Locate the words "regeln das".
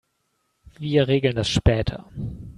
1.07-1.47